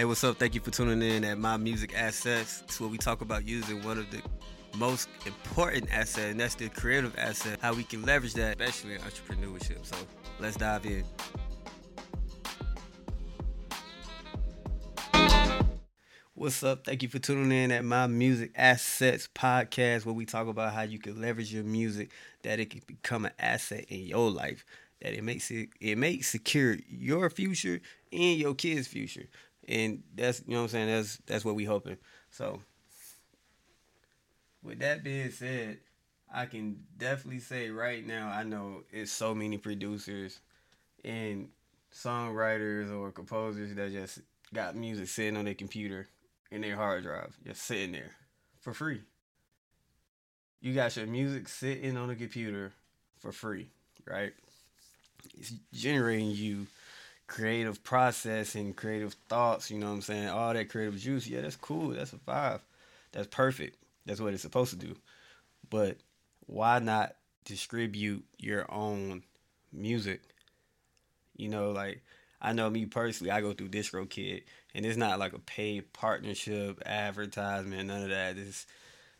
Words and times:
Hey, 0.00 0.06
what's 0.06 0.24
up? 0.24 0.38
Thank 0.38 0.54
you 0.54 0.62
for 0.62 0.70
tuning 0.70 1.02
in 1.02 1.24
at 1.24 1.36
My 1.36 1.58
Music 1.58 1.92
Assets. 1.94 2.62
It's 2.64 2.80
where 2.80 2.88
we 2.88 2.96
talk 2.96 3.20
about 3.20 3.46
using 3.46 3.84
one 3.84 3.98
of 3.98 4.10
the 4.10 4.22
most 4.78 5.10
important 5.26 5.92
assets, 5.92 6.30
and 6.30 6.40
that's 6.40 6.54
the 6.54 6.70
creative 6.70 7.14
asset, 7.18 7.58
how 7.60 7.74
we 7.74 7.84
can 7.84 8.00
leverage 8.00 8.32
that, 8.32 8.58
especially 8.58 8.94
in 8.94 9.02
entrepreneurship. 9.02 9.84
So 9.84 9.96
let's 10.38 10.56
dive 10.56 10.86
in. 10.86 11.04
What's 16.32 16.62
up? 16.62 16.86
Thank 16.86 17.02
you 17.02 17.10
for 17.10 17.18
tuning 17.18 17.52
in 17.52 17.70
at 17.70 17.84
My 17.84 18.06
Music 18.06 18.52
Assets 18.56 19.28
podcast, 19.34 20.06
where 20.06 20.14
we 20.14 20.24
talk 20.24 20.48
about 20.48 20.72
how 20.72 20.80
you 20.80 20.98
can 20.98 21.20
leverage 21.20 21.52
your 21.52 21.64
music, 21.64 22.10
that 22.42 22.58
it 22.58 22.70
can 22.70 22.80
become 22.86 23.26
an 23.26 23.32
asset 23.38 23.84
in 23.90 24.06
your 24.06 24.30
life, 24.30 24.64
that 25.02 25.12
it 25.12 25.22
makes 25.22 25.50
it 25.50 25.68
it 25.78 25.98
makes 25.98 26.28
secure 26.28 26.78
your 26.88 27.28
future 27.28 27.82
and 28.10 28.38
your 28.38 28.54
kids' 28.54 28.86
future 28.86 29.26
and 29.70 30.02
that's 30.14 30.42
you 30.46 30.54
know 30.54 30.62
what 30.62 30.64
I'm 30.64 30.68
saying. 30.68 30.88
That's 30.88 31.16
that's 31.26 31.44
what 31.44 31.54
we 31.54 31.64
hoping. 31.64 31.96
So, 32.30 32.60
with 34.62 34.80
that 34.80 35.04
being 35.04 35.30
said, 35.30 35.78
I 36.32 36.46
can 36.46 36.84
definitely 36.98 37.40
say 37.40 37.70
right 37.70 38.06
now 38.06 38.28
I 38.28 38.42
know 38.42 38.82
it's 38.90 39.12
so 39.12 39.34
many 39.34 39.58
producers 39.58 40.40
and 41.04 41.48
songwriters 41.94 42.94
or 42.94 43.12
composers 43.12 43.74
that 43.74 43.92
just 43.92 44.20
got 44.52 44.76
music 44.76 45.08
sitting 45.08 45.36
on 45.36 45.44
their 45.44 45.54
computer 45.54 46.08
in 46.50 46.60
their 46.60 46.76
hard 46.76 47.04
drive, 47.04 47.36
just 47.46 47.62
sitting 47.62 47.92
there 47.92 48.12
for 48.60 48.74
free. 48.74 49.00
You 50.60 50.74
got 50.74 50.96
your 50.96 51.06
music 51.06 51.48
sitting 51.48 51.96
on 51.96 52.10
a 52.10 52.16
computer 52.16 52.72
for 53.20 53.32
free, 53.32 53.68
right? 54.06 54.32
It's 55.38 55.52
generating 55.72 56.30
you 56.30 56.66
creative 57.30 57.82
process 57.84 58.56
and 58.56 58.76
creative 58.76 59.14
thoughts, 59.28 59.70
you 59.70 59.78
know 59.78 59.86
what 59.86 59.92
I'm 59.92 60.02
saying? 60.02 60.28
All 60.28 60.52
that 60.52 60.68
creative 60.68 60.98
juice, 60.98 61.28
yeah, 61.28 61.42
that's 61.42 61.54
cool. 61.54 61.90
That's 61.90 62.12
a 62.12 62.18
five. 62.18 62.60
That's 63.12 63.28
perfect. 63.28 63.78
That's 64.04 64.20
what 64.20 64.34
it's 64.34 64.42
supposed 64.42 64.72
to 64.72 64.76
do. 64.76 64.96
But 65.70 65.98
why 66.46 66.80
not 66.80 67.14
distribute 67.44 68.24
your 68.38 68.66
own 68.70 69.22
music? 69.72 70.22
You 71.36 71.48
know, 71.48 71.70
like 71.70 72.02
I 72.42 72.52
know 72.52 72.68
me 72.68 72.86
personally, 72.86 73.30
I 73.30 73.40
go 73.40 73.52
through 73.52 73.68
DistroKid, 73.68 74.42
and 74.74 74.84
it's 74.84 74.96
not 74.96 75.20
like 75.20 75.32
a 75.32 75.38
paid 75.38 75.92
partnership, 75.92 76.82
advertisement, 76.84 77.86
none 77.86 78.02
of 78.02 78.08
that. 78.08 78.38
It's, 78.38 78.66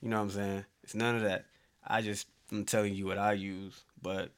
you 0.00 0.08
know 0.08 0.16
what 0.16 0.24
I'm 0.24 0.30
saying? 0.30 0.64
It's 0.82 0.96
none 0.96 1.14
of 1.14 1.22
that. 1.22 1.44
I 1.86 2.02
just, 2.02 2.26
I'm 2.50 2.64
telling 2.64 2.96
you 2.96 3.06
what 3.06 3.18
I 3.18 3.34
use. 3.34 3.80
But 4.02 4.32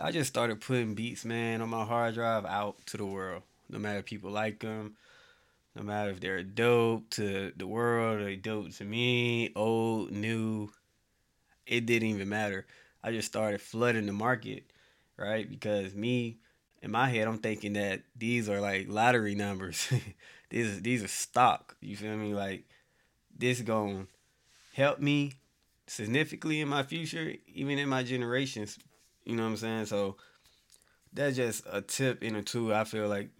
I 0.00 0.10
just 0.10 0.28
started 0.28 0.60
putting 0.60 0.94
beats, 0.94 1.24
man, 1.24 1.62
on 1.62 1.68
my 1.68 1.84
hard 1.84 2.14
drive 2.14 2.44
out 2.44 2.84
to 2.86 2.96
the 2.96 3.06
world. 3.06 3.42
No 3.68 3.78
matter 3.78 4.00
if 4.00 4.06
people 4.06 4.30
like 4.30 4.60
them, 4.60 4.96
no 5.76 5.82
matter 5.82 6.10
if 6.10 6.20
they're 6.20 6.42
dope 6.42 7.10
to 7.10 7.52
the 7.56 7.66
world 7.66 8.20
or 8.20 8.24
they 8.24 8.36
dope 8.36 8.72
to 8.72 8.84
me, 8.84 9.52
old, 9.54 10.10
new, 10.10 10.70
it 11.66 11.86
didn't 11.86 12.08
even 12.08 12.28
matter. 12.28 12.66
I 13.02 13.12
just 13.12 13.28
started 13.28 13.60
flooding 13.60 14.06
the 14.06 14.12
market, 14.12 14.64
right? 15.16 15.48
Because 15.48 15.94
me, 15.94 16.38
in 16.82 16.90
my 16.90 17.08
head, 17.08 17.28
I'm 17.28 17.38
thinking 17.38 17.74
that 17.74 18.02
these 18.16 18.48
are 18.48 18.60
like 18.60 18.86
lottery 18.88 19.34
numbers. 19.34 19.92
these 20.50 20.82
these 20.82 21.04
are 21.04 21.08
stock. 21.08 21.76
You 21.80 21.96
feel 21.96 22.16
me? 22.16 22.34
Like 22.34 22.64
this 23.36 23.60
gonna 23.60 24.06
help 24.74 24.98
me 24.98 25.34
significantly 25.86 26.60
in 26.60 26.68
my 26.68 26.82
future, 26.82 27.34
even 27.46 27.78
in 27.78 27.88
my 27.88 28.02
generations 28.02 28.78
you 29.24 29.36
know 29.36 29.44
what 29.44 29.50
I'm 29.50 29.56
saying? 29.56 29.86
So 29.86 30.16
that's 31.12 31.36
just 31.36 31.64
a 31.70 31.80
tip 31.80 32.22
and 32.22 32.36
a 32.36 32.42
tool 32.42 32.74
I 32.74 32.84
feel 32.84 33.08
like 33.08 33.30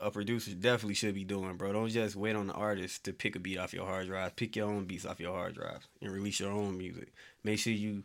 a 0.00 0.10
producer 0.10 0.52
definitely 0.52 0.94
should 0.94 1.14
be 1.14 1.24
doing, 1.24 1.56
bro. 1.56 1.72
Don't 1.72 1.88
just 1.88 2.16
wait 2.16 2.36
on 2.36 2.46
the 2.46 2.54
artist 2.54 3.04
to 3.04 3.12
pick 3.12 3.36
a 3.36 3.38
beat 3.38 3.58
off 3.58 3.72
your 3.72 3.86
hard 3.86 4.06
drive. 4.06 4.36
Pick 4.36 4.56
your 4.56 4.68
own 4.68 4.84
beats 4.84 5.06
off 5.06 5.20
your 5.20 5.32
hard 5.32 5.54
drive 5.54 5.86
and 6.00 6.12
release 6.12 6.40
your 6.40 6.50
own 6.52 6.76
music. 6.78 7.12
Make 7.44 7.58
sure 7.58 7.72
you 7.72 8.04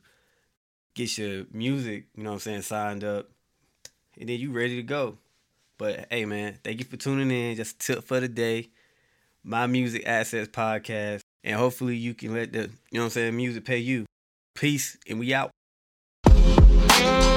get 0.93 1.17
your 1.17 1.45
music, 1.51 2.05
you 2.15 2.23
know 2.23 2.31
what 2.31 2.35
I'm 2.35 2.39
saying, 2.39 2.61
signed 2.63 3.03
up, 3.03 3.29
and 4.19 4.27
then 4.27 4.39
you 4.39 4.51
ready 4.51 4.75
to 4.77 4.83
go. 4.83 5.17
But 5.77 6.07
hey, 6.09 6.25
man, 6.25 6.57
thank 6.63 6.79
you 6.79 6.85
for 6.85 6.97
tuning 6.97 7.29
in. 7.29 7.55
Just 7.55 7.79
tip 7.79 8.03
for 8.03 8.19
the 8.19 8.27
day. 8.27 8.69
My 9.43 9.67
Music 9.67 10.03
Assets 10.05 10.49
Podcast. 10.49 11.21
And 11.43 11.55
hopefully 11.55 11.95
you 11.95 12.13
can 12.13 12.33
let 12.33 12.51
the, 12.51 12.61
you 12.61 12.67
know 12.93 13.01
what 13.01 13.03
I'm 13.05 13.09
saying, 13.11 13.37
music 13.37 13.63
pay 13.63 13.77
you. 13.77 14.05
Peace, 14.55 14.97
and 15.07 15.19
we 15.19 15.33
out. 15.33 15.51
Bye. 16.97 17.36